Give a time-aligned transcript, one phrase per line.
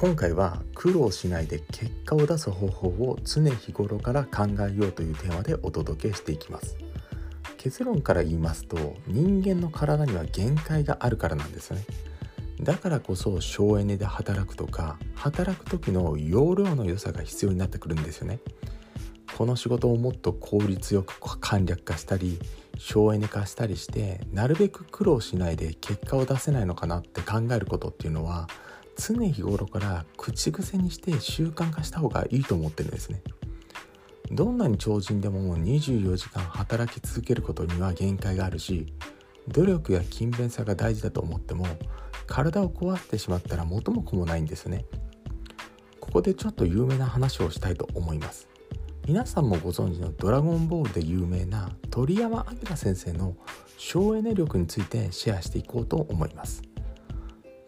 [0.00, 6.78] 今回は苦労しないで結果を出す方法を常日頃から考えようというテーマでお届けしていきます。
[7.58, 11.84] 結論から言いますと人間の体には限界があるからなんですよね。
[12.62, 18.38] だからこそ省エネで働くとか働く時の容量の良さが必要になってくるんですよね。
[19.36, 22.38] この仕事をもっと効率よく簡略化したり
[22.78, 28.48] 省エネ化したりしてなるべく苦労しないで結果を出せないのかなって考えることっていうのは
[28.96, 33.22] 常日頃から口癖にして習慣化した方がいいと思ってるんですね。
[34.32, 38.86] どんなに超人でも24時間働き続けることには限界があるし
[39.48, 41.66] 努力や勤勉さが大事だと思っても
[42.26, 44.84] 体を壊してしまったら元も子もないんですね。
[45.98, 48.48] ここでちょっと有名な話をしたいと思います。
[49.06, 53.34] 皆さんもご存知の「ドラゴンボール」で有名な鳥山明先生の
[53.76, 56.69] 省エネ力についてシェアしていこうと思います。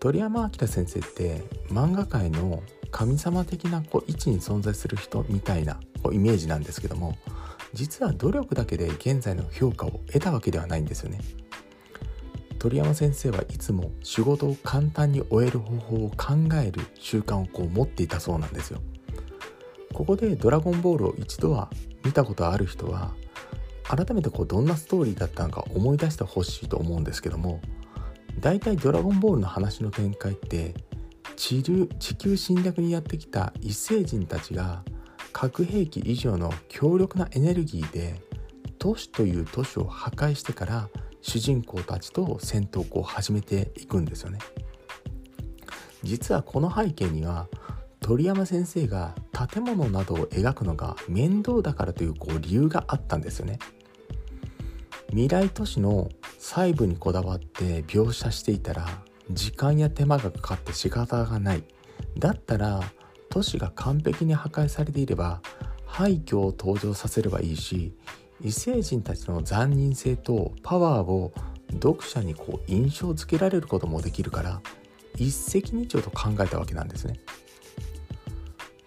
[0.00, 7.16] 鳥山明先生って漫画界の神様的なこう位置に存在する人みたいなこうイメージなんですけども
[7.74, 11.20] 実は努力だけで現在の評価を得たわけではないんですよね。
[12.58, 18.80] 鳥山先生はいつも仕事を簡単に終える方法を考える習慣をこう持っていたそうなんですよ。
[19.92, 21.70] ここで「ドラゴンボール」を一度は
[22.04, 23.14] 見たことある人は
[23.84, 27.60] 改めてこうどんなストーリーだったのか思い出してほしいと思うんですけども
[28.40, 30.74] 大体ドラゴンボールの話の展開って
[31.36, 34.82] 地球侵略にやってきた異星人たちが
[35.32, 38.20] 核兵器以上の強力なエネルギーで
[38.78, 40.88] 都市という都市を破壊してから
[41.20, 44.38] 主人公たちと戦闘を始めていくんですよね。
[46.02, 47.48] 実はこの背景には
[48.00, 53.58] 鳥山先生が建物などを描くのが面倒だからというこう理由があったんですよね。
[55.10, 56.08] 未来都市の
[56.38, 58.86] 細部にこだわって描写していたら
[59.30, 61.64] 時間や手間がかかって仕方がない。
[62.16, 62.80] だったら
[63.28, 65.42] 都市が完璧に破壊されていれば
[65.84, 67.92] 廃墟を登場させればいいし
[68.40, 71.32] 異星人たちの残忍性とパワーを
[71.72, 74.62] 読者にこう印象付けられることもできるから
[75.16, 77.18] 一石二鳥と考えたわけなんですね。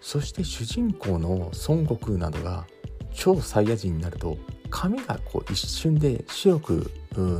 [0.00, 2.66] そして主人公の孫悟空などが
[3.14, 4.38] 超サイヤ人になると
[4.70, 6.90] 髪がこう一瞬で白く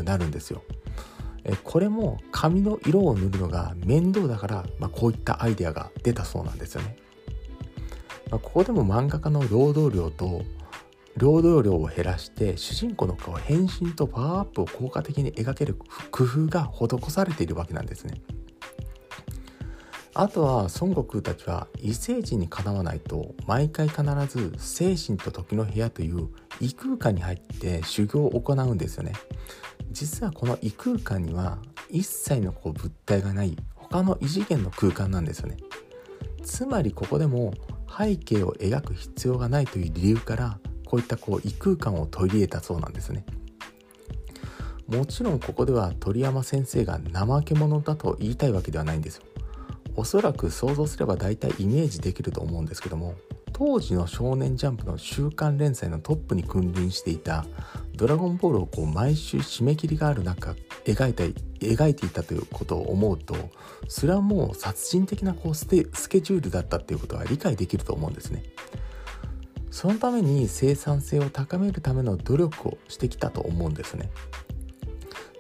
[0.05, 0.63] なるんですよ。
[1.65, 6.97] これも髪の色を塗るのが面倒だから、まあ、こういったアイデアが出たそうなんですよね、
[8.31, 10.43] まあ、ここでも漫画家の労働量と
[11.17, 15.77] 労働量を減らして主人公の顔変身とパワーアップを効果的に描ける
[16.13, 18.23] 工夫が施されているわけなんですね。
[20.15, 26.29] あとは孫悟空たちは異星人にかなわないと毎回必ず精神と時の部屋という
[26.61, 29.13] 異空間に入って修行を行うんですよね。
[29.91, 31.59] 実はこの異空間には
[31.91, 35.57] 一切のこう物体がない他の異次元の空間なんですよね。
[36.43, 37.55] つまりここでも
[37.89, 43.25] 背景を描く必要がないという理由からこういったこう異空間を取り入れたそうなんですね。
[44.89, 49.25] もちろんここでは鳥山先生が怠け者だと言いたいわけではないんですよ。
[49.97, 53.15] おそらく想像すれば大体イメージできると思うんですけども
[53.53, 57.45] 当時の少年ジャンプの週刊連載のトップに君臨していた
[57.95, 61.25] ドラゴンボールをこう毎週締め切りがある中描いた
[61.61, 63.37] 描いていたということを思うと
[63.89, 68.43] それはもう殺人的なこうスケジュールだったっていうことは理解できると思うんですね。
[69.71, 74.11] そのために生産性を高めるための努力をしてきたと思うんですね。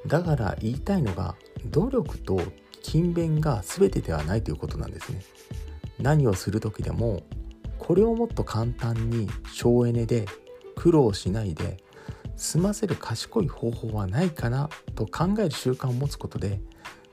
[0.06, 1.36] だから言いたいのが
[1.66, 2.40] 努力と
[2.82, 5.22] 勤勉が全てではないということなんですね。
[5.98, 7.22] 何をする時でも
[7.78, 10.26] これをもっと簡単に省エネで
[10.76, 11.78] 苦労しないで
[12.37, 16.60] 済ませる賢い方法はないかなと考える習慣を持つことで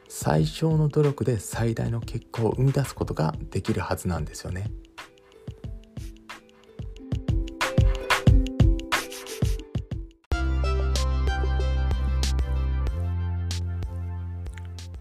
[0.07, 4.71] 最小の努力で最大の結果を生み出すことができるはずなんですよね。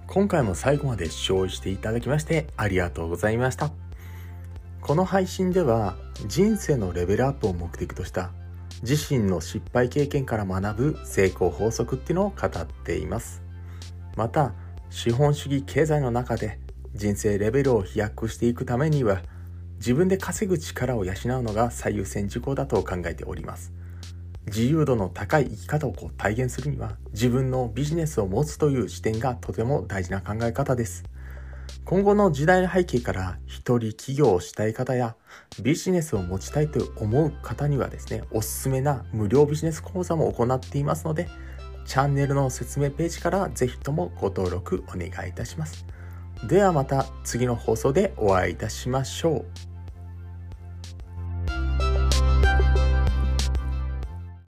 [0.08, 3.70] 今回も最後まで視聴していただきましてありがとうございました。
[4.80, 5.96] この配信では
[6.26, 8.30] 人生のレベルアップを目的とした
[8.80, 13.42] 自身の失敗経験から学ぶ成功法則っていうのを語っています。
[14.16, 14.54] また、
[14.88, 16.58] 資本主義経済の中で
[16.94, 19.20] 人生レベルを飛躍していくためには
[19.76, 23.77] 自分で稼ぐ力を養うのが最優先事項だと考えております。
[24.48, 31.04] 自由度の高い生き方をこう体現するには自分のビジネスを持つという視点がとても大事な考え方です。
[31.84, 35.16] 今後の時代の背景から一人起業をしたい方や
[35.62, 41.28] ビジネスを持ちたいと思う方にはですね、おすすめな無料ビジネス講座も行っていますので、
[41.86, 45.86] チャンネルの説明ページからぜひともご登録お願いいたします。
[46.46, 49.67] ではまた次の放送でお会いいたしましょう。